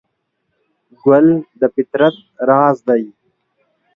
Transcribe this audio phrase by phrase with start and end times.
[1.03, 1.27] ګل
[1.59, 2.15] د فطرت
[2.47, 3.03] راز دی.